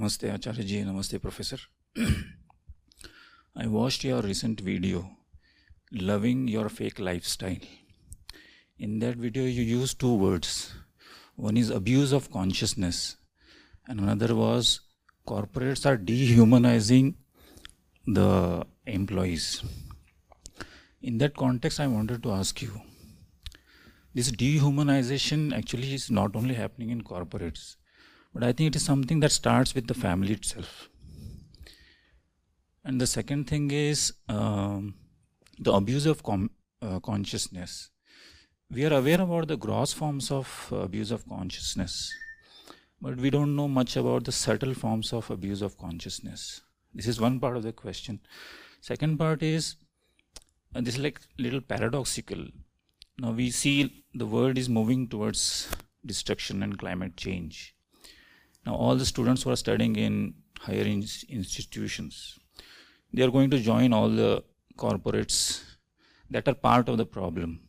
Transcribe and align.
Namaste 0.00 0.32
Acharya 0.34 0.64
ji, 0.64 0.82
Namaste 0.82 1.20
Professor. 1.20 1.58
I 3.54 3.66
watched 3.66 4.02
your 4.02 4.22
recent 4.22 4.58
video, 4.58 5.10
Loving 5.92 6.48
Your 6.48 6.70
Fake 6.70 6.98
Lifestyle. 6.98 7.58
In 8.78 8.98
that 9.00 9.16
video, 9.16 9.42
you 9.42 9.62
used 9.62 10.00
two 10.00 10.14
words. 10.14 10.72
One 11.36 11.58
is 11.58 11.68
abuse 11.68 12.12
of 12.12 12.30
consciousness, 12.30 13.18
and 13.88 14.00
another 14.00 14.34
was 14.34 14.80
corporates 15.28 15.84
are 15.84 15.98
dehumanizing 15.98 17.16
the 18.06 18.66
employees. 18.86 19.62
In 21.02 21.18
that 21.18 21.36
context, 21.36 21.78
I 21.78 21.88
wanted 21.88 22.22
to 22.22 22.32
ask 22.32 22.62
you 22.62 22.80
this 24.14 24.30
dehumanization 24.30 25.54
actually 25.54 25.92
is 25.92 26.10
not 26.10 26.34
only 26.34 26.54
happening 26.54 26.88
in 26.88 27.02
corporates, 27.02 27.76
but 28.32 28.42
I 28.42 28.52
think 28.52 28.68
it 28.68 28.76
is 28.76 28.84
something 28.84 29.20
that 29.20 29.32
starts 29.32 29.74
with 29.74 29.86
the 29.86 29.94
family 29.94 30.32
itself. 30.32 30.88
And 32.84 33.00
the 33.00 33.06
second 33.06 33.46
thing 33.46 33.70
is 33.70 34.12
um, 34.28 34.94
the 35.58 35.72
abuse 35.72 36.06
of 36.06 36.22
uh, 36.82 37.00
consciousness. 37.00 37.90
We 38.70 38.86
are 38.86 38.94
aware 38.94 39.20
about 39.20 39.48
the 39.48 39.56
gross 39.56 39.92
forms 39.92 40.30
of 40.30 40.68
uh, 40.72 40.76
abuse 40.76 41.10
of 41.10 41.28
consciousness, 41.28 42.12
but 43.00 43.16
we 43.16 43.30
don't 43.30 43.56
know 43.56 43.68
much 43.68 43.96
about 43.96 44.24
the 44.24 44.32
subtle 44.32 44.74
forms 44.74 45.12
of 45.12 45.30
abuse 45.30 45.60
of 45.60 45.76
consciousness. 45.76 46.62
This 46.94 47.06
is 47.06 47.20
one 47.20 47.40
part 47.40 47.56
of 47.56 47.64
the 47.64 47.72
question. 47.72 48.20
Second 48.80 49.18
part 49.18 49.42
is 49.42 49.76
and 50.74 50.86
this 50.86 50.94
is 50.94 51.00
like 51.00 51.20
little 51.38 51.60
paradoxical. 51.60 52.46
Now 53.18 53.32
we 53.32 53.50
see 53.50 54.04
the 54.14 54.26
world 54.26 54.56
is 54.56 54.68
moving 54.68 55.08
towards 55.08 55.68
destruction 56.06 56.62
and 56.62 56.78
climate 56.78 57.16
change 57.16 57.74
now, 58.66 58.74
all 58.74 58.96
the 58.96 59.06
students 59.06 59.42
who 59.42 59.50
are 59.50 59.56
studying 59.56 59.96
in 59.96 60.34
higher 60.60 60.82
in- 60.82 61.06
institutions, 61.28 62.38
they 63.12 63.22
are 63.22 63.30
going 63.30 63.50
to 63.50 63.58
join 63.58 63.92
all 63.92 64.10
the 64.10 64.44
corporates 64.76 65.62
that 66.30 66.46
are 66.46 66.54
part 66.54 66.88
of 66.88 66.98
the 66.98 67.06
problem. 67.06 67.60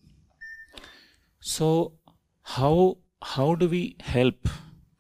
So, 1.39 1.94
how 2.42 2.98
how 3.22 3.56
do 3.56 3.70
we 3.70 3.95
help 4.00 4.50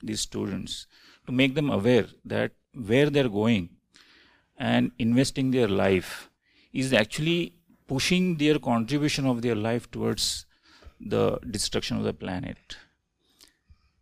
these 0.01 0.21
students 0.21 0.87
to 1.25 1.31
make 1.31 1.55
them 1.55 1.69
aware 1.69 2.07
that 2.23 2.51
where 2.73 3.09
they're 3.09 3.29
going 3.29 3.69
and 4.57 4.91
investing 4.99 5.51
their 5.51 5.67
life 5.67 6.29
is 6.71 6.93
actually 6.93 7.55
pushing 7.87 8.37
their 8.37 8.59
contribution 8.59 9.25
of 9.25 9.41
their 9.41 9.55
life 9.55 9.89
towards 9.91 10.45
the 10.99 11.39
destruction 11.49 11.97
of 11.97 12.03
the 12.03 12.13
planet 12.13 12.77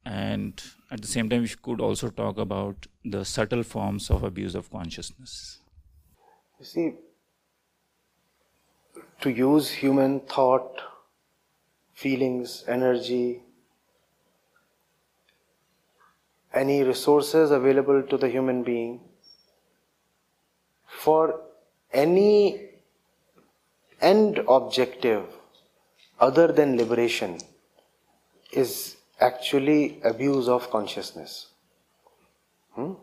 and 0.05 0.61
at 0.91 1.01
the 1.01 1.07
same 1.07 1.29
time, 1.29 1.41
we 1.41 1.49
could 1.61 1.81
also 1.81 2.09
talk 2.09 2.37
about 2.37 2.87
the 3.05 3.23
subtle 3.23 3.63
forms 3.63 4.09
of 4.09 4.23
abuse 4.23 4.55
of 4.55 4.71
consciousness. 4.71 5.59
You 6.59 6.65
see, 6.65 6.93
to 9.21 9.29
use 9.29 9.69
human 9.69 10.21
thought, 10.21 10.81
feelings, 11.93 12.63
energy, 12.67 13.43
any 16.53 16.83
resources 16.83 17.52
available 17.52 18.02
to 18.03 18.17
the 18.17 18.27
human 18.27 18.64
being 18.64 18.99
for 20.87 21.41
any 21.93 22.69
end 24.02 24.39
objective 24.47 25.25
other 26.19 26.52
than 26.52 26.75
liberation 26.77 27.37
is 28.52 28.97
actually 29.19 29.99
abuse 30.03 30.47
of 30.47 30.69
consciousness. 30.71 31.47
Hmm? 32.73 32.93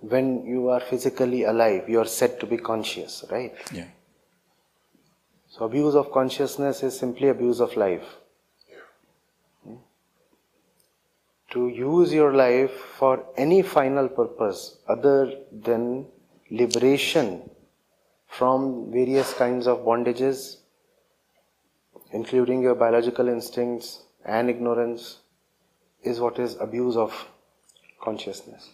When 0.00 0.44
you 0.44 0.68
are 0.68 0.80
physically 0.80 1.44
alive, 1.44 1.88
you 1.88 2.00
are 2.00 2.06
said 2.06 2.38
to 2.40 2.46
be 2.46 2.58
conscious, 2.58 3.24
right? 3.30 3.54
Yeah. 3.72 3.86
So, 5.48 5.64
abuse 5.64 5.94
of 5.94 6.10
consciousness 6.12 6.82
is 6.82 6.98
simply 6.98 7.28
abuse 7.28 7.60
of 7.60 7.76
life. 7.76 8.04
Hmm? 9.64 9.76
To 11.50 11.68
use 11.68 12.12
your 12.12 12.34
life 12.34 12.72
for 12.98 13.24
any 13.36 13.62
final 13.62 14.08
purpose 14.08 14.78
other 14.88 15.32
than 15.52 16.06
liberation 16.50 17.48
from 18.26 18.90
various 18.92 19.32
kinds 19.32 19.66
of 19.66 19.78
bondages 19.78 20.56
including 22.14 22.62
your 22.62 22.74
biological 22.74 23.28
instincts 23.28 24.04
and 24.24 24.48
ignorance, 24.48 25.18
is 26.02 26.20
what 26.20 26.38
is 26.38 26.56
abuse 26.60 26.96
of 26.96 27.12
consciousness. 28.00 28.70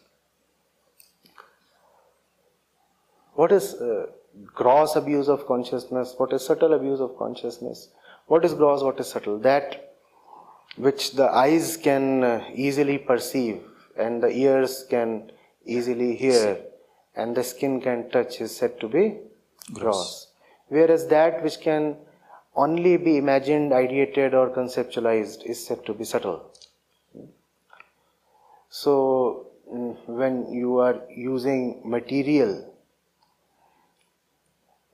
What 3.35 3.53
is 3.53 3.75
uh, 3.75 4.07
gross 4.55 4.97
abuse 4.97 5.29
of 5.29 5.47
consciousness? 5.47 6.15
What 6.19 6.33
is 6.33 6.45
subtle 6.45 6.75
abuse 6.75 7.01
of 7.01 7.17
consciousness? 7.17 7.89
What 8.27 8.45
is 8.45 8.55
gross? 8.55 8.83
What 8.83 9.01
is 9.01 9.09
subtle? 9.09 9.39
That 9.39 9.95
which 10.77 11.13
the 11.13 11.29
eyes 11.29 11.77
can 11.77 12.25
uh, 12.25 12.45
easily 12.55 12.99
perceive 12.99 13.63
and 13.97 14.23
the 14.23 14.29
ears 14.29 14.85
can 14.91 15.33
easily 15.65 16.15
hear 16.17 16.61
and 17.17 17.37
the 17.37 17.43
skin 17.43 17.81
can 17.81 18.11
touch 18.11 18.41
is 18.41 18.57
said 18.57 18.79
to 18.81 18.89
be 18.89 19.19
gross. 19.73 19.81
gross. 19.81 20.27
Whereas 20.69 21.07
that 21.09 21.43
which 21.43 21.61
can 21.61 21.97
only 22.55 22.97
be 22.97 23.17
imagined, 23.17 23.73
ideated, 23.73 24.35
or 24.35 24.51
conceptualized 24.51 25.45
is 25.45 25.65
said 25.65 25.85
to 25.87 25.95
be 25.95 26.05
subtle. 26.05 26.51
So, 28.69 29.47
mm, 29.73 29.97
when 30.07 30.53
you 30.53 30.79
are 30.79 31.01
using 31.09 31.83
material 31.85 32.73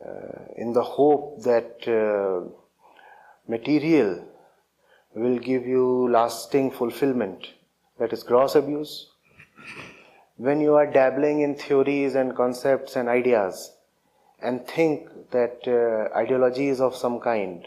uh, 0.05 0.45
in 0.57 0.73
the 0.73 0.83
hope 0.83 1.43
that 1.43 1.87
uh, 1.89 2.49
material 3.49 4.25
will 5.15 5.39
give 5.39 5.67
you 5.67 6.09
lasting 6.11 6.71
fulfillment, 6.71 7.49
that 7.99 8.13
is 8.13 8.23
gross 8.23 8.55
abuse. 8.55 9.09
When 10.37 10.61
you 10.61 10.75
are 10.75 10.87
dabbling 10.87 11.41
in 11.41 11.55
theories 11.55 12.15
and 12.15 12.37
concepts 12.37 12.97
and 12.97 13.09
ideas, 13.09 13.76
and 14.41 14.67
think 14.67 15.09
that 15.31 15.61
uh, 15.67 16.17
ideology 16.17 16.69
is 16.69 16.81
of 16.81 16.95
some 16.95 17.21
kind, 17.21 17.67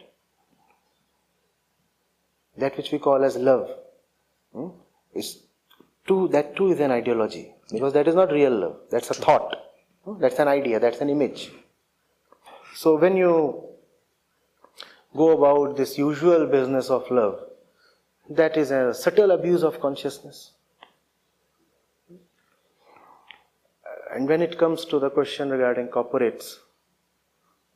that 2.57 2.75
which 2.78 2.91
we 2.91 3.00
call 3.00 3.24
as 3.24 3.35
love, 3.38 3.69
hmm, 4.53 4.68
is 5.13 5.44
too, 6.08 6.28
that 6.29 6.56
too 6.56 6.72
is 6.72 6.79
an 6.79 6.91
ideology 6.91 7.53
because 7.72 7.94
that 7.94 8.08
is 8.08 8.16
not 8.16 8.31
real 8.31 8.52
love, 8.52 8.78
that's 8.91 9.09
a 9.09 9.13
thought, 9.13 9.56
hmm, 10.03 10.19
that's 10.19 10.40
an 10.40 10.47
idea, 10.47 10.79
that's 10.79 11.02
an 11.02 11.09
image. 11.09 11.52
So 12.75 12.97
when 12.97 13.18
you 13.18 13.63
go 15.16 15.38
about 15.38 15.75
this 15.75 15.97
usual 15.97 16.46
business 16.46 16.90
of 16.90 17.09
love, 17.09 17.40
that 18.29 18.58
is 18.58 18.72
a 18.72 18.94
subtle 18.94 19.31
abuse 19.31 19.63
of 19.63 19.81
consciousness. 19.81 20.52
And 24.11 24.28
when 24.28 24.41
it 24.41 24.58
comes 24.58 24.85
to 24.85 25.00
the 25.00 25.09
question 25.09 25.50
regarding 25.50 25.88
corporates, 25.88 26.58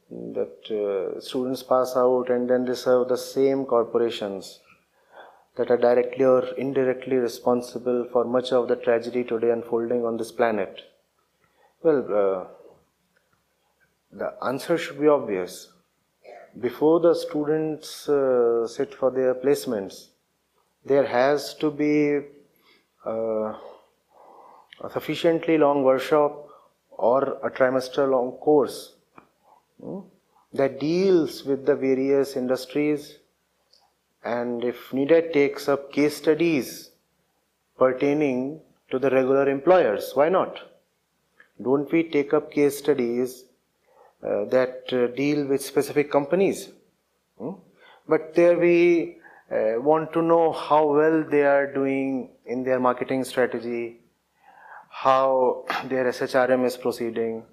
that 0.09 0.69
uh, 0.69 1.19
students 1.19 1.63
pass 1.63 1.93
out 1.95 2.29
and 2.29 2.49
then 2.49 2.65
they 2.65 2.75
serve 2.75 3.07
the 3.07 3.17
same 3.17 3.65
corporations 3.65 4.59
that 5.55 5.69
are 5.69 5.77
directly 5.77 6.25
or 6.25 6.43
indirectly 6.57 7.17
responsible 7.17 8.07
for 8.11 8.25
much 8.25 8.51
of 8.51 8.67
the 8.67 8.75
tragedy 8.75 9.23
today 9.23 9.51
unfolding 9.51 10.05
on 10.05 10.17
this 10.17 10.31
planet. 10.31 10.81
Well, 11.83 11.99
uh, 11.99 12.47
the 14.11 14.33
answer 14.43 14.77
should 14.77 14.99
be 14.99 15.07
obvious. 15.07 15.71
Before 16.59 16.99
the 16.99 17.13
students 17.15 18.07
uh, 18.07 18.67
sit 18.67 18.93
for 18.93 19.11
their 19.11 19.35
placements, 19.35 20.09
there 20.85 21.05
has 21.05 21.53
to 21.55 21.71
be 21.71 22.19
uh, 23.05 23.53
a 24.81 24.89
sufficiently 24.89 25.57
long 25.57 25.83
workshop 25.83 26.47
or 26.91 27.37
a 27.43 27.49
trimester 27.49 28.09
long 28.09 28.31
course 28.33 28.95
hmm, 29.81 29.99
that 30.53 30.79
deals 30.79 31.43
with 31.43 31.65
the 31.65 31.75
various 31.75 32.35
industries 32.35 33.19
and 34.23 34.63
if 34.63 34.93
needed 34.93 35.33
takes 35.33 35.67
up 35.67 35.91
case 35.91 36.17
studies 36.17 36.91
pertaining 37.77 38.61
to 38.89 38.99
the 38.99 39.09
regular 39.09 39.49
employers. 39.49 40.11
Why 40.13 40.29
not? 40.29 40.59
Don't 41.61 41.91
we 41.91 42.03
take 42.03 42.33
up 42.33 42.51
case 42.51 42.77
studies 42.77 43.45
uh, 44.23 44.45
that 44.45 44.83
uh, 44.93 45.07
deal 45.15 45.45
with 45.45 45.63
specific 45.63 46.11
companies? 46.11 46.69
Hmm? 47.37 47.53
But 48.07 48.35
there 48.35 48.57
we 48.57 49.17
uh, 49.51 49.81
want 49.81 50.13
to 50.13 50.21
know 50.21 50.51
how 50.51 50.85
well 50.87 51.23
they 51.29 51.43
are 51.43 51.71
doing 51.71 52.29
in 52.45 52.63
their 52.63 52.79
marketing 52.79 53.23
strategy, 53.23 53.99
how 54.93 55.65
their 55.89 56.05
SHRM 56.05 56.65
is 56.65 56.77
proceeding, 56.77 57.43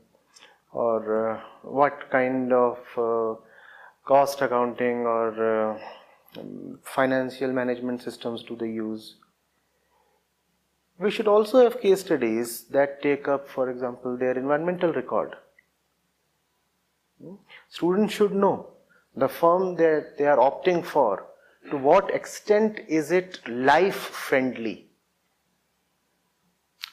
or 0.73 1.31
uh, 1.31 1.41
what 1.63 2.11
kind 2.11 2.53
of 2.53 2.79
uh, 2.97 3.41
cost 4.05 4.43
accounting 4.43 5.07
or 5.07 5.73
uh, 5.73 5.79
financial 6.83 7.51
management 7.53 8.03
systems 8.03 8.43
do 8.43 8.57
they 8.57 8.71
use. 8.71 9.17
we 11.05 11.11
should 11.11 11.29
also 11.33 11.61
have 11.65 11.81
case 11.81 12.01
studies 12.01 12.65
that 12.77 13.03
take 13.03 13.27
up, 13.27 13.49
for 13.49 13.71
example, 13.71 14.19
their 14.19 14.37
environmental 14.37 14.93
record. 14.93 15.35
Students 17.71 18.13
should 18.13 18.35
know 18.35 18.69
the 19.17 19.29
firm 19.29 19.77
that 19.77 20.19
they 20.19 20.27
are 20.27 20.37
opting 20.37 20.85
for, 20.85 21.27
to 21.71 21.79
what 21.79 22.15
extent 22.15 22.81
is 22.87 23.11
it 23.11 23.41
life 23.49 23.97
friendly? 23.97 24.90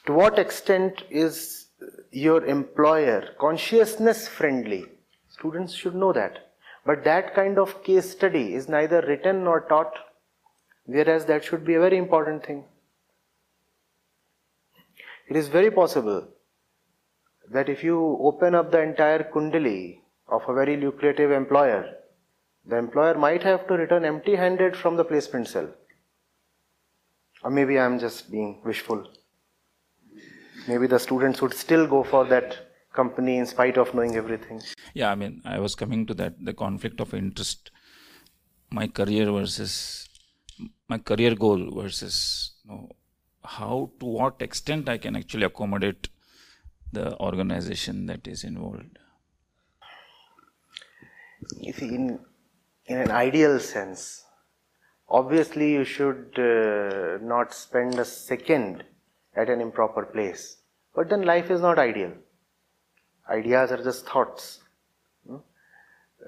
To 0.08 0.14
what 0.14 0.38
extent 0.38 1.02
is 1.10 1.66
your 2.10 2.46
employer 2.46 3.34
consciousness 3.38 4.26
friendly? 4.26 4.86
Students 5.28 5.74
should 5.74 5.94
know 5.94 6.14
that. 6.14 6.54
But 6.86 7.04
that 7.04 7.34
kind 7.34 7.58
of 7.58 7.84
case 7.84 8.10
study 8.10 8.54
is 8.54 8.70
neither 8.70 9.02
written 9.02 9.44
nor 9.44 9.60
taught, 9.68 9.92
whereas 10.86 11.26
that 11.26 11.44
should 11.44 11.62
be 11.62 11.74
a 11.74 11.80
very 11.80 11.98
important 11.98 12.46
thing. 12.46 12.64
It 15.28 15.36
is 15.36 15.48
very 15.48 15.70
possible 15.70 16.26
that 17.50 17.68
if 17.68 17.84
you 17.84 18.16
open 18.22 18.54
up 18.54 18.70
the 18.70 18.80
entire 18.80 19.30
kundali 19.30 19.98
of 20.26 20.40
a 20.48 20.54
very 20.54 20.78
lucrative 20.78 21.30
employer, 21.30 21.84
the 22.64 22.78
employer 22.78 23.12
might 23.12 23.42
have 23.42 23.68
to 23.68 23.74
return 23.74 24.06
empty 24.06 24.36
handed 24.36 24.74
from 24.74 24.96
the 24.96 25.04
placement 25.04 25.48
cell. 25.48 25.68
Or 27.42 27.50
maybe 27.50 27.78
I 27.78 27.84
am 27.84 27.98
just 27.98 28.30
being 28.30 28.62
wishful. 28.64 29.06
Maybe 30.68 30.86
the 30.86 30.98
students 30.98 31.40
would 31.42 31.54
still 31.54 31.86
go 31.86 32.04
for 32.04 32.24
that 32.26 32.58
company 32.92 33.38
in 33.38 33.46
spite 33.46 33.78
of 33.78 33.94
knowing 33.94 34.16
everything. 34.16 34.60
Yeah, 34.92 35.10
I 35.10 35.14
mean, 35.14 35.40
I 35.44 35.58
was 35.58 35.74
coming 35.74 36.06
to 36.06 36.14
that 36.14 36.34
the 36.44 36.52
conflict 36.52 37.00
of 37.00 37.14
interest, 37.14 37.70
my 38.70 38.86
career 38.86 39.30
versus 39.32 40.08
my 40.88 40.98
career 40.98 41.34
goal 41.34 41.70
versus 41.82 42.52
you 42.64 42.70
know, 42.70 42.88
how 43.44 43.90
to 44.00 44.06
what 44.06 44.42
extent 44.42 44.88
I 44.88 44.98
can 44.98 45.16
actually 45.16 45.44
accommodate 45.44 46.08
the 46.92 47.18
organization 47.18 48.06
that 48.06 48.26
is 48.26 48.44
involved. 48.44 48.98
You 51.60 51.72
see, 51.72 51.88
in, 51.88 52.18
in 52.86 52.98
an 52.98 53.10
ideal 53.10 53.58
sense, 53.58 54.24
obviously 55.08 55.72
you 55.72 55.84
should 55.84 56.38
uh, 56.38 57.24
not 57.24 57.54
spend 57.54 57.98
a 57.98 58.04
second 58.04 58.84
at 59.34 59.48
an 59.48 59.60
improper 59.60 60.04
place. 60.04 60.57
But 60.98 61.10
then 61.10 61.22
life 61.22 61.48
is 61.52 61.60
not 61.60 61.78
ideal. 61.78 62.10
Ideas 63.30 63.70
are 63.70 63.80
just 63.80 64.04
thoughts. 64.04 64.58
Hmm? 65.24 65.36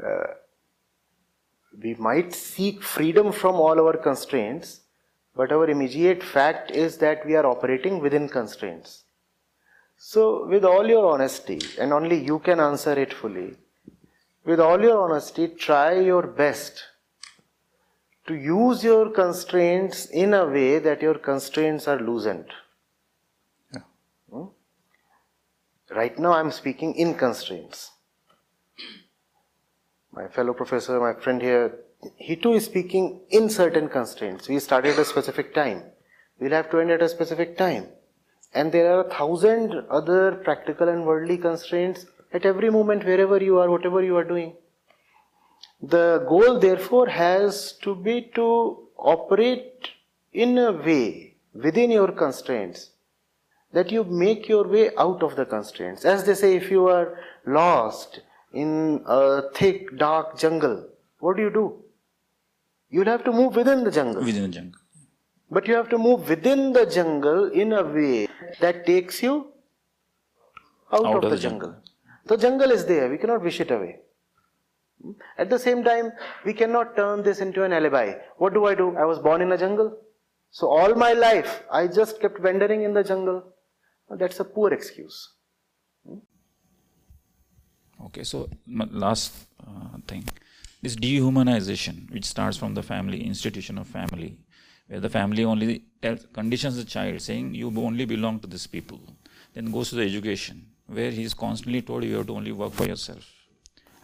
Uh, 0.01 0.35
we 1.83 1.95
might 1.95 2.33
seek 2.33 2.81
freedom 2.81 3.33
from 3.33 3.57
all 3.57 3.81
our 3.85 3.97
constraints, 3.97 4.83
but 5.35 5.51
our 5.51 5.69
immediate 5.69 6.23
fact 6.23 6.71
is 6.71 6.99
that 6.99 7.27
we 7.27 7.35
are 7.35 7.47
operating 7.47 7.99
within 7.99 8.29
constraints. 8.29 9.03
So, 9.97 10.47
with 10.47 10.65
all 10.65 10.87
your 10.87 11.05
honesty, 11.15 11.59
and 11.81 11.93
only 11.93 12.25
you 12.25 12.39
can 12.39 12.61
answer 12.61 12.93
it 12.93 13.13
fully, 13.13 13.57
with 14.45 14.61
all 14.61 14.81
your 14.81 15.03
honesty, 15.03 15.49
try 15.49 15.99
your 15.99 16.29
best 16.29 16.85
to 18.29 18.37
use 18.37 18.85
your 18.85 19.11
constraints 19.11 20.07
in 20.07 20.33
a 20.33 20.47
way 20.47 20.79
that 20.79 21.03
your 21.03 21.19
constraints 21.19 21.89
are 21.89 21.99
loosened. 21.99 22.47
Yeah. 23.75 23.81
Hmm? 24.31 24.45
Right 25.95 26.17
now, 26.19 26.33
I'm 26.33 26.53
speaking 26.53 26.95
in 26.95 27.15
constraints. 27.15 27.91
My 30.13 30.29
fellow 30.29 30.55
professor, 30.55 31.01
my 31.01 31.21
friend 31.21 31.43
here, 31.43 31.81
he 32.17 32.37
too 32.37 32.53
is 32.53 32.65
speaking 32.65 33.23
in 33.31 33.51
certain 33.51 33.89
constraints. 33.89 34.49
We 34.49 34.61
started 34.61 34.93
at 34.93 35.01
a 35.01 35.05
specific 35.05 35.53
time. 35.53 35.83
We'll 36.39 36.53
have 36.53 36.71
to 36.71 36.79
end 36.79 36.91
at 36.93 37.03
a 37.03 37.09
specific 37.09 37.59
time. 37.59 37.89
And 38.55 38.71
there 38.73 38.93
are 38.93 39.05
a 39.05 39.11
thousand 39.11 39.75
other 39.91 40.37
practical 40.45 40.89
and 40.89 41.05
worldly 41.05 41.39
constraints 41.39 42.07
at 42.33 42.47
every 42.47 42.71
moment, 42.71 43.05
wherever 43.05 43.43
you 43.43 43.59
are, 43.59 43.69
whatever 43.69 44.03
you 44.03 44.17
are 44.17 44.25
doing. 44.25 44.55
The 45.83 46.25
goal, 46.29 46.61
therefore, 46.61 47.09
has 47.09 47.73
to 47.83 47.97
be 47.97 48.31
to 48.37 48.89
operate 48.97 49.89
in 50.33 50.57
a 50.57 50.71
way 50.73 51.37
within 51.53 51.91
your 51.91 52.13
constraints 52.13 52.91
that 53.73 53.91
you 53.91 54.05
make 54.05 54.49
your 54.49 54.67
way 54.67 54.91
out 54.97 55.23
of 55.23 55.37
the 55.37 55.45
constraints. 55.45 56.05
As 56.05 56.25
they 56.25 56.35
say, 56.35 56.57
if 56.57 56.71
you 56.71 56.87
are 56.89 57.19
lost 57.47 58.21
in 58.53 59.03
a 59.07 59.43
thick, 59.55 59.97
dark 59.97 60.39
jungle, 60.39 60.89
what 61.21 61.37
do 61.37 61.43
you 61.43 61.51
do? 61.51 61.83
You'll 62.91 63.05
have 63.07 63.25
to 63.25 63.33
move 63.33 63.55
within 63.55 63.85
the 63.85 63.91
jungle. 63.91 64.25
Within 64.25 64.43
the 64.43 64.49
jungle. 64.49 64.81
But 65.51 65.69
you 65.69 65.75
have 65.75 65.89
to 65.91 65.99
move 65.99 66.29
within 66.29 66.73
the 66.73 66.87
jungle 66.87 67.51
in 67.51 67.73
a 67.73 67.83
way 67.83 68.29
that 68.61 68.87
takes 68.87 69.23
you 69.23 69.53
out, 70.93 71.05
Out 71.07 71.17
of, 71.17 71.25
of 71.25 71.31
the, 71.31 71.39
jungle. 71.39 71.69
jungle. 71.69 71.83
The 72.27 72.37
jungle 72.37 72.71
is 72.71 72.87
there, 72.87 73.09
we 73.09 73.19
cannot 73.19 73.43
wish 73.43 73.61
it 73.61 73.71
away. 73.71 74.01
At 75.39 75.49
the 75.49 75.59
same 75.59 75.83
time, 75.83 76.13
we 76.45 76.53
cannot 76.53 76.95
turn 76.97 77.23
this 77.23 77.39
into 77.39 77.65
an 77.65 77.73
alibi. 77.73 78.15
What 78.37 78.53
do 78.53 78.67
I 78.67 78.75
do? 78.75 78.97
I 78.97 79.05
was 79.05 79.19
born 79.19 79.41
in 79.41 79.51
a 79.53 79.59
jungle. 79.59 79.97
So 80.51 80.69
all 80.69 80.95
my 80.95 81.13
life, 81.13 81.63
I 81.71 81.87
just 81.87 82.21
kept 82.21 82.41
wandering 82.41 82.83
in 82.83 82.93
the 82.93 83.03
jungle. 83.05 83.50
That's 84.11 84.41
a 84.41 84.45
poor 84.45 84.73
excuse. 84.73 85.35
Okay, 88.07 88.25
so 88.25 88.49
last 88.67 89.33
uh, 89.67 89.99
thing, 90.09 90.25
this 90.83 90.97
dehumanization, 90.97 92.11
which 92.11 92.25
starts 92.25 92.57
from 92.57 92.75
the 92.75 92.83
family, 92.83 93.25
institution 93.25 93.79
of 93.79 93.87
family, 93.87 94.39
where 94.89 95.01
the 95.01 95.11
family 95.11 95.45
only 95.45 95.85
tells, 96.03 96.27
conditions 96.33 96.77
the 96.77 96.85
child, 96.85 97.21
saying 97.21 97.55
you 97.55 97.73
only 97.77 98.07
belong 98.07 98.41
to 98.41 98.47
these 98.47 98.67
people. 98.67 99.01
Then 99.55 99.71
goes 99.71 99.91
to 99.91 99.97
the 99.97 100.03
education, 100.03 100.67
where 100.87 101.11
he 101.11 101.23
is 101.23 101.35
constantly 101.35 101.83
told 101.83 102.05
you 102.05 102.17
have 102.17 102.27
to 102.29 102.35
only 102.35 102.53
work 102.53 102.73
for 102.73 102.87
yourself. 102.87 103.31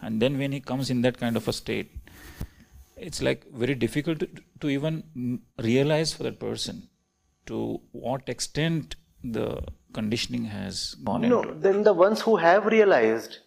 And 0.01 0.21
then 0.21 0.37
when 0.37 0.51
he 0.51 0.59
comes 0.59 0.89
in 0.89 1.01
that 1.01 1.17
kind 1.17 1.35
of 1.35 1.47
a 1.47 1.53
state, 1.53 1.91
it's 2.95 3.21
like 3.21 3.51
very 3.51 3.75
difficult 3.75 4.19
to, 4.19 4.29
to 4.61 4.69
even 4.69 5.03
mm, 5.17 5.39
realize 5.63 6.13
for 6.13 6.23
that 6.23 6.39
person 6.39 6.87
to 7.47 7.81
what 7.91 8.29
extent 8.29 8.95
the 9.23 9.63
conditioning 9.97 10.45
has 10.45 10.95
gone 11.09 11.27
No, 11.33 11.41
into. 11.41 11.53
then 11.67 11.83
the 11.83 11.93
ones 12.05 12.21
who 12.21 12.35
have 12.37 12.65
realized 12.77 13.37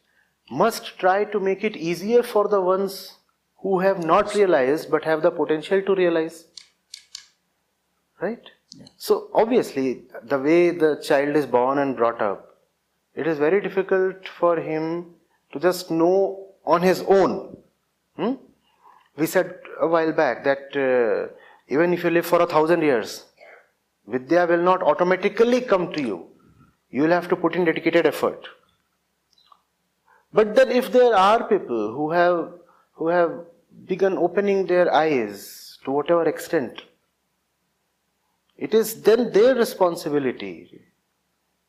must 0.62 0.92
try 0.98 1.18
to 1.34 1.40
make 1.48 1.64
it 1.68 1.76
easier 1.76 2.22
for 2.22 2.48
the 2.54 2.60
ones 2.60 2.94
who 3.64 3.80
have 3.80 4.04
not 4.12 4.34
realized 4.34 4.90
but 4.94 5.04
have 5.10 5.22
the 5.22 5.30
potential 5.30 5.82
to 5.90 5.94
realize. 5.94 6.44
Right? 8.20 8.50
So, 8.96 9.30
obviously, 9.34 9.86
the 10.22 10.38
way 10.38 10.70
the 10.70 10.90
child 11.08 11.36
is 11.36 11.46
born 11.46 11.78
and 11.78 11.96
brought 11.96 12.20
up, 12.22 12.46
it 13.14 13.26
is 13.26 13.38
very 13.38 13.60
difficult 13.60 14.28
for 14.40 14.56
him 14.60 14.84
to 15.52 15.60
just 15.60 15.90
know 15.90 16.46
on 16.64 16.82
his 16.82 17.02
own. 17.08 17.56
Hmm? 18.16 18.34
We 19.16 19.26
said 19.26 19.54
a 19.80 19.88
while 19.88 20.12
back 20.12 20.44
that 20.44 20.76
uh, 20.76 21.32
even 21.68 21.92
if 21.92 22.04
you 22.04 22.10
live 22.10 22.26
for 22.26 22.40
a 22.42 22.46
thousand 22.46 22.82
years, 22.82 23.24
Vidya 24.06 24.46
will 24.46 24.62
not 24.62 24.82
automatically 24.82 25.60
come 25.60 25.92
to 25.92 26.02
you. 26.02 26.29
You 26.90 27.02
will 27.02 27.10
have 27.10 27.28
to 27.28 27.36
put 27.36 27.54
in 27.54 27.64
dedicated 27.64 28.06
effort. 28.06 28.46
But 30.32 30.54
then 30.54 30.70
if 30.70 30.92
there 30.92 31.14
are 31.14 31.44
people 31.44 31.92
who 31.92 32.10
have 32.10 32.52
who 32.92 33.08
have 33.08 33.46
begun 33.86 34.18
opening 34.18 34.66
their 34.66 34.92
eyes 34.92 35.78
to 35.84 35.90
whatever 35.90 36.28
extent, 36.28 36.82
it 38.56 38.74
is 38.74 39.02
then 39.02 39.32
their 39.32 39.54
responsibility 39.54 40.82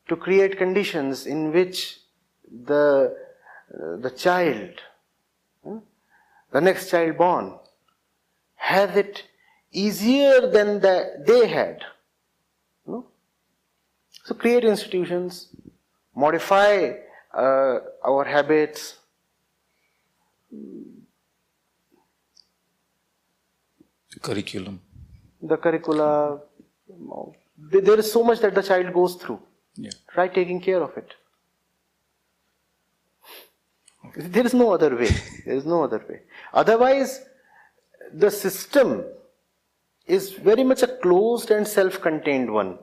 to 0.09 0.15
create 0.15 0.57
conditions 0.57 1.25
in 1.25 1.51
which 1.51 1.99
the 2.65 3.15
the 3.71 4.11
child, 4.11 4.81
hmm, 5.63 5.77
the 6.51 6.61
next 6.61 6.89
child 6.89 7.17
born, 7.17 7.57
has 8.55 8.95
it 8.95 9.23
easier 9.71 10.47
than 10.47 10.81
the, 10.81 11.23
they 11.25 11.47
had. 11.47 11.83
So 14.23 14.35
create 14.35 14.63
institutions, 14.63 15.47
modify 16.15 16.93
uh, 17.33 17.79
our 18.05 18.23
habits. 18.25 18.97
Curriculum. 24.21 24.79
the 25.41 25.57
curricula. 25.57 26.39
There 27.57 27.99
is 27.99 28.11
so 28.11 28.23
much 28.23 28.39
that 28.41 28.53
the 28.53 28.61
child 28.61 28.93
goes 28.93 29.15
through. 29.15 29.39
Yeah. 29.75 29.91
Try 30.13 30.27
taking 30.27 30.61
care 30.61 30.81
of 30.83 30.95
it. 30.97 31.13
There 34.15 34.45
is 34.45 34.53
no 34.53 34.73
other 34.73 34.95
way. 34.95 35.09
There 35.45 35.55
is 35.55 35.65
no 35.65 35.83
other 35.83 36.03
way. 36.07 36.21
Otherwise, 36.53 37.21
the 38.13 38.29
system 38.29 39.03
is 40.05 40.31
very 40.33 40.63
much 40.63 40.83
a 40.83 40.87
closed 40.87 41.51
and 41.51 41.67
self 41.67 42.01
contained 42.01 42.51
one. 42.51 42.77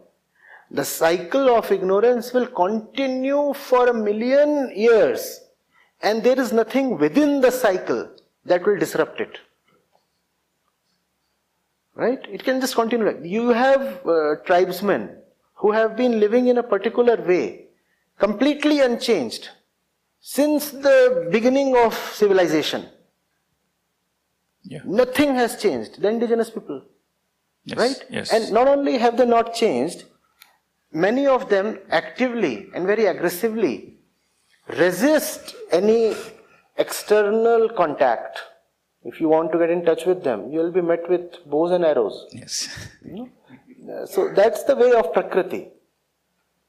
The 0.70 0.84
cycle 0.84 1.48
of 1.56 1.70
ignorance 1.72 2.32
will 2.32 2.46
continue 2.46 3.54
for 3.54 3.88
a 3.88 3.94
million 3.94 4.70
years, 4.76 5.40
and 6.02 6.22
there 6.22 6.38
is 6.38 6.52
nothing 6.52 6.98
within 6.98 7.40
the 7.40 7.50
cycle 7.50 8.10
that 8.44 8.66
will 8.66 8.78
disrupt 8.78 9.20
it. 9.20 9.38
Right? 11.94 12.20
It 12.30 12.44
can 12.44 12.60
just 12.60 12.74
continue. 12.74 13.06
like- 13.06 13.24
You 13.24 13.48
have 13.48 14.06
uh, 14.06 14.36
tribesmen 14.46 15.16
who 15.54 15.72
have 15.72 15.96
been 15.96 16.20
living 16.20 16.46
in 16.48 16.58
a 16.58 16.62
particular 16.62 17.16
way, 17.16 17.66
completely 18.18 18.80
unchanged 18.80 19.48
since 20.20 20.70
the 20.70 21.28
beginning 21.32 21.76
of 21.76 21.94
civilization. 21.94 22.86
Yeah. 24.62 24.80
Nothing 24.84 25.34
has 25.34 25.60
changed. 25.60 26.00
The 26.00 26.08
indigenous 26.08 26.50
people. 26.50 26.82
Yes. 27.64 27.78
Right? 27.78 28.04
Yes. 28.10 28.32
And 28.32 28.52
not 28.52 28.68
only 28.68 28.98
have 28.98 29.16
they 29.16 29.26
not 29.26 29.54
changed, 29.54 30.04
many 30.92 31.26
of 31.26 31.48
them 31.48 31.78
actively 31.90 32.68
and 32.74 32.86
very 32.86 33.06
aggressively 33.06 33.94
resist 34.68 35.54
any 35.70 36.14
external 36.76 37.68
contact. 37.70 38.38
If 39.04 39.20
you 39.20 39.28
want 39.28 39.52
to 39.52 39.58
get 39.58 39.70
in 39.70 39.84
touch 39.84 40.04
with 40.06 40.22
them, 40.24 40.50
you 40.50 40.58
will 40.58 40.72
be 40.72 40.80
met 40.82 41.08
with 41.08 41.44
bows 41.46 41.70
and 41.72 41.84
arrows. 41.84 42.26
yes. 42.32 42.68
Uh, 43.04 44.04
So 44.06 44.28
that's 44.34 44.64
the 44.64 44.76
way 44.76 44.92
of 44.92 45.12
Prakriti, 45.12 45.68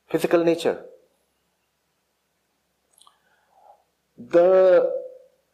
physical 0.09 0.43
nature. 0.43 0.85
The 4.17 4.91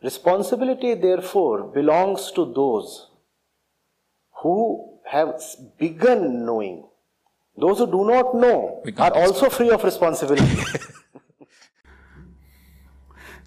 responsibility, 0.03 0.93
therefore, 0.95 1.63
belongs 1.63 2.31
to 2.31 2.45
those 2.53 3.09
who 4.41 4.99
have 5.05 5.41
begun 5.77 6.45
knowing. 6.45 6.87
Those 7.57 7.79
who 7.79 7.87
do 7.87 8.05
not 8.05 8.35
know 8.35 8.83
are 8.97 9.13
also 9.13 9.49
free 9.49 9.69
of 9.69 9.83
responsibility. 9.83 10.61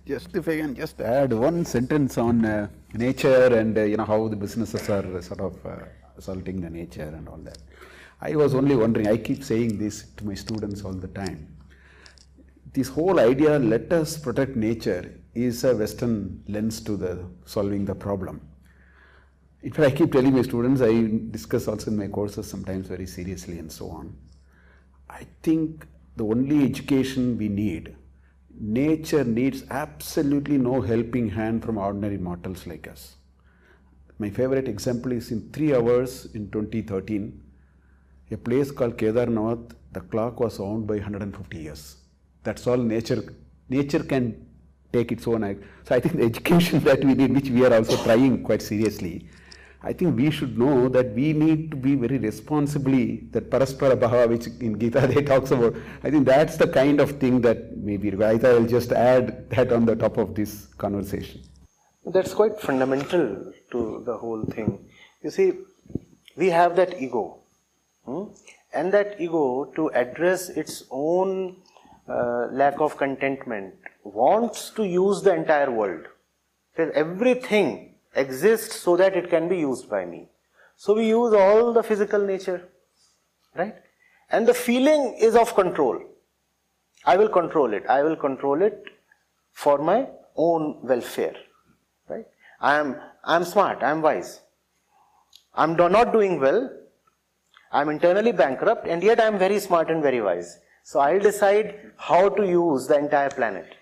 Just 0.07 0.35
if 0.35 0.49
I 0.49 0.57
can 0.57 0.75
just 0.75 0.99
add 1.03 1.35
one 1.35 1.67
sentence 1.67 2.17
on 2.17 2.43
uh, 2.43 2.69
nature 2.95 3.55
and 3.55 3.77
uh, 3.77 3.83
you 3.83 3.99
know 3.99 4.07
how 4.07 4.27
the 4.27 4.37
businesses 4.37 4.89
are 4.89 5.05
uh, 5.19 5.21
sort 5.21 5.41
of 5.41 5.67
uh, 5.67 5.81
assaulting 6.17 6.63
the 6.63 6.71
nature 6.71 7.13
and 7.15 7.29
all 7.29 7.37
that. 7.39 7.59
I 8.23 8.35
was 8.35 8.55
only 8.55 8.75
wondering. 8.75 9.07
I 9.07 9.19
keep 9.19 9.45
saying 9.45 9.77
this 9.77 10.07
to 10.17 10.25
my 10.25 10.33
students 10.33 10.83
all 10.83 10.95
the 10.95 11.09
time. 11.09 11.55
This 12.73 12.89
whole 12.89 13.21
idea, 13.21 13.59
let 13.59 13.93
us 13.93 14.17
protect 14.17 14.57
nature, 14.57 15.21
is 15.35 15.63
a 15.65 15.77
Western 15.77 16.43
lens 16.49 16.81
to 16.85 16.97
the 16.97 17.27
solving 17.45 17.85
the 17.85 17.95
problem. 17.95 18.48
In 19.63 19.73
fact, 19.73 19.93
I 19.93 19.97
keep 19.97 20.13
telling 20.13 20.35
my 20.35 20.43
students, 20.43 20.81
I 20.81 21.09
discuss 21.31 21.67
also 21.67 21.91
in 21.91 21.97
my 21.97 22.07
courses 22.07 22.49
sometimes 22.49 22.87
very 22.87 23.07
seriously 23.07 23.59
and 23.59 23.71
so 23.71 23.91
on. 23.91 24.17
I 25.11 25.27
think 25.43 25.87
the 26.17 26.25
only 26.25 26.65
education 26.65 27.37
we 27.37 27.49
need, 27.49 27.97
nature 28.61 29.25
needs 29.25 29.65
absolutely 29.71 30.59
no 30.59 30.81
helping 30.81 31.29
hand 31.29 31.65
from 31.65 31.77
ordinary 31.77 32.19
mortals 32.19 32.67
like 32.67 32.87
us. 32.87 33.17
My 34.19 34.31
favorite 34.31 34.69
example 34.69 35.13
is 35.13 35.31
in 35.33 35.51
three 35.51 35.75
hours 35.75 36.27
in 36.35 36.51
2013, 36.51 37.41
a 38.31 38.37
place 38.37 38.71
called 38.71 38.97
Kedarnath, 38.97 39.73
the 39.93 40.01
clock 40.01 40.39
was 40.39 40.61
owned 40.61 40.87
by 40.87 40.95
150 40.95 41.59
years. 41.59 41.97
That's 42.45 42.67
all 42.67 42.77
nature. 42.77 43.35
Nature 43.69 44.05
can 44.05 44.47
take 44.93 45.13
its 45.13 45.27
own. 45.27 45.65
So 45.85 45.95
I 45.95 46.01
think 46.01 46.17
the 46.17 46.25
education 46.33 46.81
that 46.81 47.03
we 47.05 47.15
need, 47.15 47.35
which 47.35 47.51
we 47.51 47.65
are 47.65 47.75
also 47.75 47.97
trying 48.05 48.43
quite 48.43 48.63
seriously, 48.63 49.29
I 49.83 49.93
think 49.93 50.17
we 50.17 50.31
should 50.31 50.59
know 50.59 50.89
that 50.89 51.15
we 51.15 51.33
need 51.33 51.71
to 51.71 51.77
be 51.77 51.95
very 51.95 52.19
responsibly 52.19 53.29
that 53.31 53.49
paraspara 53.49 53.97
bhava, 53.97 54.29
which 54.29 54.49
in 54.61 54.79
Gita 54.79 55.07
they 55.07 55.23
talks 55.23 55.53
about. 55.53 55.77
I 56.03 56.11
think 56.11 56.27
that's 56.27 56.57
the 56.57 56.67
kind 56.67 57.01
of 57.01 57.13
thing 57.21 57.41
that 57.43 57.77
maybe 57.77 58.13
I 58.25 58.39
I'll 58.43 58.67
just 58.67 58.91
add 58.93 59.49
that 59.51 59.73
on 59.73 59.87
the 59.87 59.95
top 59.95 60.17
of 60.17 60.35
this 60.35 60.67
conversation. 60.79 61.43
That's 62.05 62.35
quite 62.35 62.61
fundamental 62.61 63.53
to 63.71 64.03
the 64.05 64.17
whole 64.17 64.45
thing. 64.45 64.79
You 65.23 65.31
see, 65.31 65.53
we 66.37 66.51
have 66.51 66.75
that 66.77 67.01
ego. 67.01 67.41
hmm? 68.05 68.25
And 68.73 68.93
that 68.93 69.21
ego, 69.21 69.65
to 69.77 69.89
address 69.95 70.49
its 70.49 70.85
own 70.91 71.57
uh, 72.09 72.49
lack 72.51 72.81
of 72.81 72.97
contentment, 72.97 73.75
wants 74.03 74.71
to 74.71 74.85
use 74.85 75.23
the 75.23 75.35
entire 75.35 75.71
world. 75.71 76.07
Says 76.77 76.91
everything 76.95 77.88
exists 78.19 78.81
so 78.81 78.97
that 78.97 79.17
it 79.17 79.31
can 79.31 79.49
be 79.49 79.59
used 79.59 79.89
by 79.89 80.05
me. 80.05 80.29
So 80.77 80.95
we 80.95 81.09
use 81.09 81.35
all 81.35 81.73
the 81.73 81.83
physical 81.83 82.25
nature, 82.25 82.69
right? 83.57 83.75
And 84.31 84.47
the 84.47 84.55
feeling 84.55 85.17
is 85.19 85.35
of 85.35 85.55
control. 85.55 86.01
I 87.05 87.17
will 87.17 87.29
control 87.29 87.73
it. 87.73 87.85
I 87.89 88.03
will 88.03 88.17
control 88.17 88.63
it 88.63 88.85
for 89.53 89.79
my 89.79 90.09
own 90.37 90.79
welfare. 90.83 91.37
Right? 92.09 92.27
I 92.61 92.77
am 92.79 92.97
I 93.25 93.37
am 93.37 93.45
smart, 93.45 93.83
I 93.83 93.91
am 93.91 94.03
wise. 94.03 94.41
I 95.55 95.65
am 95.65 95.77
do- 95.77 95.89
not 95.89 96.13
doing 96.13 96.41
well. 96.41 96.71
I 97.73 97.83
am 97.83 97.89
internally 97.91 98.33
bankrupt 98.33 98.87
and 98.87 99.03
yet 99.03 99.21
I 99.21 99.27
am 99.27 99.39
very 99.39 99.59
smart 99.59 99.91
and 99.91 100.03
very 100.03 100.21
wise. 100.21 100.59
So 100.85 101.01
I'll 101.01 101.21
decide 101.21 101.93
how 101.97 102.29
to 102.31 102.47
use 102.47 102.87
the 102.87 102.99
entire 102.99 103.31
planet. 103.31 103.75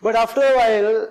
But 0.00 0.14
after 0.14 0.40
a 0.40 0.56
while, 0.56 1.08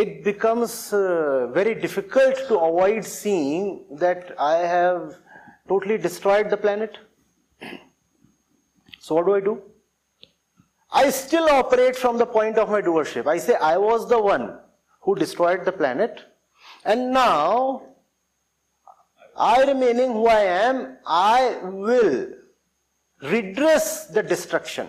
it 0.00 0.22
becomes 0.22 0.92
uh, 0.92 1.48
very 1.52 1.74
difficult 1.74 2.36
to 2.48 2.58
avoid 2.58 3.04
seeing 3.04 3.84
that 3.90 4.34
I 4.38 4.56
have 4.58 5.16
totally 5.66 5.98
destroyed 5.98 6.50
the 6.50 6.56
planet. 6.56 6.98
So 9.00 9.16
what 9.16 9.26
do 9.26 9.34
I 9.34 9.40
do? 9.40 9.62
I 10.90 11.10
still 11.10 11.48
operate 11.50 11.96
from 11.96 12.16
the 12.16 12.26
point 12.26 12.58
of 12.58 12.70
my 12.70 12.80
doership. 12.80 13.26
I 13.26 13.38
say 13.38 13.54
I 13.54 13.76
was 13.76 14.08
the 14.08 14.20
one 14.20 14.58
who 15.00 15.14
destroyed 15.14 15.64
the 15.64 15.72
planet, 15.72 16.20
and 16.84 17.12
now 17.12 17.82
I 19.36 19.64
remaining 19.64 20.12
who 20.12 20.28
I 20.28 20.40
am, 20.68 20.96
I 21.06 21.58
will 21.62 22.28
redress 23.22 24.06
the 24.06 24.22
destruction. 24.22 24.88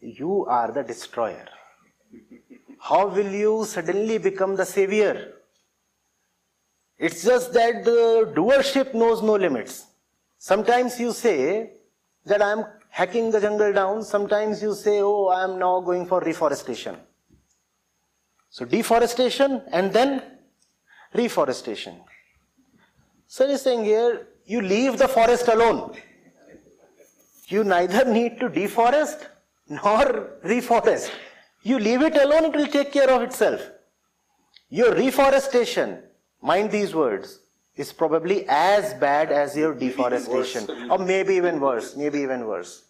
You 0.00 0.46
are 0.46 0.70
the 0.72 0.82
destroyer. 0.82 1.48
How 2.88 3.06
will 3.06 3.30
you 3.30 3.64
suddenly 3.64 4.18
become 4.18 4.56
the 4.56 4.66
savior? 4.66 5.34
It's 6.98 7.22
just 7.22 7.52
that 7.52 7.84
the 7.84 8.32
doership 8.34 8.92
knows 8.92 9.22
no 9.22 9.36
limits. 9.36 9.86
Sometimes 10.38 10.98
you 10.98 11.12
say 11.12 11.74
that 12.26 12.42
I 12.42 12.50
am 12.50 12.64
hacking 12.88 13.30
the 13.30 13.40
jungle 13.40 13.72
down, 13.72 14.02
sometimes 14.02 14.60
you 14.60 14.74
say, 14.74 15.00
oh, 15.00 15.28
I 15.28 15.44
am 15.44 15.60
now 15.60 15.80
going 15.80 16.06
for 16.06 16.20
reforestation. 16.20 16.96
So 18.50 18.64
deforestation 18.64 19.62
and 19.70 19.92
then 19.92 20.20
reforestation. 21.14 22.00
So 23.28 23.46
he's 23.46 23.62
saying 23.62 23.84
here, 23.84 24.26
you 24.44 24.60
leave 24.60 24.98
the 24.98 25.06
forest 25.06 25.46
alone. 25.46 25.94
You 27.46 27.62
neither 27.62 28.04
need 28.04 28.40
to 28.40 28.50
deforest 28.50 29.28
nor 29.68 30.40
reforest. 30.44 31.10
You 31.62 31.78
leave 31.78 32.02
it 32.02 32.16
alone, 32.16 32.46
it 32.46 32.56
will 32.56 32.66
take 32.66 32.92
care 32.92 33.10
of 33.10 33.22
itself. 33.22 33.60
Your 34.68 34.94
reforestation, 34.94 36.02
mind 36.40 36.70
these 36.70 36.94
words, 36.94 37.40
is 37.76 37.92
probably 37.92 38.44
as 38.48 38.94
bad 38.94 39.32
as 39.32 39.56
your 39.56 39.74
deforestation, 39.74 40.90
or 40.90 40.98
maybe 40.98 41.34
even 41.34 41.60
worse, 41.60 41.96
maybe 41.96 42.20
even 42.20 42.46
worse. 42.46 42.84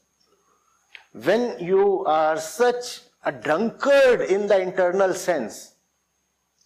When 1.12 1.58
you 1.58 2.04
are 2.06 2.38
such 2.38 3.00
a 3.24 3.30
drunkard 3.30 4.22
in 4.22 4.46
the 4.46 4.60
internal 4.60 5.12
sense, 5.14 5.74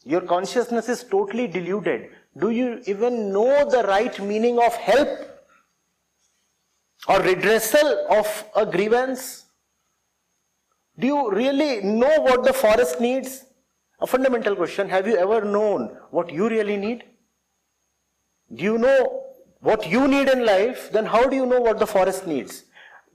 your 0.04 0.20
consciousness 0.20 0.88
is 0.88 1.02
totally 1.02 1.48
deluded. 1.48 2.10
Do 2.38 2.50
you 2.50 2.80
even 2.86 3.32
know 3.32 3.68
the 3.68 3.82
right 3.82 4.18
meaning 4.20 4.58
of 4.58 4.74
help 4.74 5.08
or 7.08 7.18
redressal 7.20 8.06
of 8.08 8.44
a 8.54 8.64
grievance? 8.64 9.45
Do 10.98 11.06
you 11.06 11.30
really 11.30 11.82
know 11.82 12.20
what 12.20 12.44
the 12.44 12.52
forest 12.52 13.00
needs? 13.00 13.44
A 14.00 14.06
fundamental 14.06 14.56
question. 14.56 14.88
Have 14.88 15.06
you 15.06 15.16
ever 15.16 15.44
known 15.44 15.96
what 16.10 16.32
you 16.32 16.48
really 16.48 16.76
need? 16.76 17.04
Do 18.54 18.64
you 18.64 18.78
know 18.78 19.24
what 19.60 19.88
you 19.88 20.06
need 20.06 20.28
in 20.28 20.44
life? 20.44 20.90
Then 20.92 21.06
how 21.06 21.28
do 21.28 21.36
you 21.36 21.46
know 21.46 21.60
what 21.60 21.78
the 21.78 21.86
forest 21.86 22.26
needs? 22.26 22.64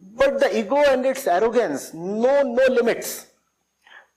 But 0.01 0.39
the 0.39 0.57
ego 0.57 0.77
and 0.77 1.05
its 1.05 1.27
arrogance 1.27 1.93
know 1.93 2.41
no 2.41 2.73
limits. 2.73 3.27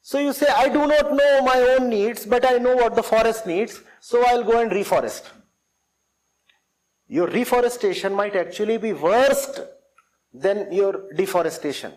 So 0.02 0.18
you 0.18 0.32
say, 0.32 0.46
I 0.48 0.68
do 0.68 0.86
not 0.86 1.12
know 1.12 1.42
my 1.42 1.58
own 1.78 1.88
needs, 1.88 2.26
but 2.26 2.44
I 2.46 2.58
know 2.58 2.74
what 2.76 2.94
the 2.94 3.02
forest 3.02 3.46
needs, 3.46 3.80
so 4.00 4.22
I'll 4.26 4.44
go 4.44 4.60
and 4.60 4.70
reforest. 4.70 5.22
Your 7.08 7.26
reforestation 7.28 8.12
might 8.12 8.36
actually 8.36 8.76
be 8.78 8.92
worse 8.92 9.60
than 10.32 10.72
your 10.72 11.12
deforestation. 11.14 11.92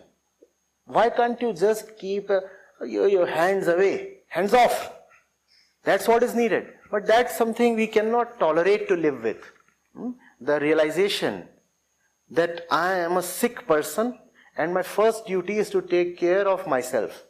Why 0.88 1.10
can't 1.10 1.40
you 1.42 1.52
just 1.52 1.98
keep 1.98 2.30
uh, 2.30 2.40
your, 2.84 3.08
your 3.08 3.26
hands 3.26 3.68
away, 3.68 4.20
hands 4.28 4.54
off? 4.54 4.92
That's 5.84 6.08
what 6.08 6.22
is 6.22 6.34
needed. 6.34 6.68
But 6.90 7.06
that's 7.06 7.36
something 7.36 7.76
we 7.76 7.86
cannot 7.86 8.40
tolerate 8.40 8.88
to 8.88 8.96
live 8.96 9.22
with. 9.22 9.52
Hmm? 9.94 10.12
The 10.40 10.58
realization 10.58 11.46
that 12.30 12.66
I 12.70 12.94
am 12.94 13.18
a 13.18 13.22
sick 13.22 13.66
person 13.66 14.18
and 14.56 14.72
my 14.72 14.82
first 14.82 15.26
duty 15.26 15.58
is 15.58 15.68
to 15.70 15.82
take 15.82 16.18
care 16.18 16.48
of 16.48 16.66
myself. 16.66 17.24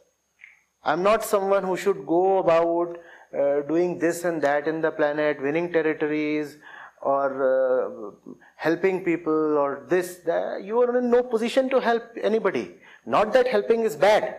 I'm 0.83 1.03
not 1.03 1.25
someone 1.25 1.63
who 1.63 1.75
should 1.75 2.05
go 2.07 2.37
about 2.37 2.97
uh, 3.37 3.61
doing 3.67 3.99
this 3.99 4.23
and 4.23 4.41
that 4.41 4.67
in 4.67 4.81
the 4.81 4.91
planet, 4.91 5.41
winning 5.41 5.73
territories, 5.73 6.57
or 7.01 7.27
uh, 7.49 8.31
helping 8.55 9.03
people 9.03 9.57
or 9.57 9.85
this, 9.89 10.17
that, 10.25 10.63
you 10.63 10.81
are 10.81 10.97
in 10.97 11.09
no 11.09 11.23
position 11.23 11.69
to 11.69 11.79
help 11.79 12.03
anybody. 12.21 12.75
Not 13.13 13.33
that 13.33 13.47
helping 13.47 13.85
is 13.85 13.95
bad. 13.95 14.35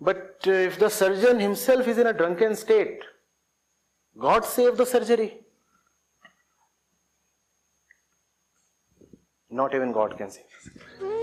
But 0.00 0.46
uh, 0.46 0.50
if 0.50 0.78
the 0.78 0.88
surgeon 0.88 1.38
himself 1.38 1.86
is 1.86 1.98
in 1.98 2.08
a 2.08 2.12
drunken 2.12 2.56
state, 2.56 3.04
God 4.18 4.44
save 4.44 4.76
the 4.76 4.84
surgery. 4.84 5.28
Not 9.50 9.74
even 9.74 9.92
God 9.92 10.16
can 10.18 10.30
save. 10.30 11.19